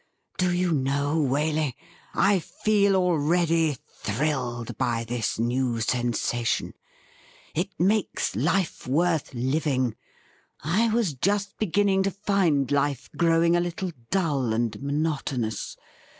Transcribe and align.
Do 0.39 0.51
you 0.51 0.71
know, 0.71 1.15
Waley, 1.23 1.75
I 2.15 2.39
feel 2.39 2.95
already 2.95 3.77
thrilled 3.99 4.75
by 4.75 5.03
this 5.03 5.37
new 5.37 5.79
sensation! 5.79 6.73
It 7.53 7.69
makes 7.79 8.35
life 8.35 8.87
worth 8.87 9.31
living. 9.31 9.95
I 10.63 10.89
was 10.91 11.13
just 11.13 11.55
begin 11.59 11.85
ning 11.85 12.01
to 12.01 12.09
find 12.09 12.71
life 12.71 13.11
gi 13.15 13.27
owing 13.27 13.55
a 13.55 13.59
little 13.59 13.91
dull 14.09 14.55
and 14.55 14.81
monotonous. 14.81 15.77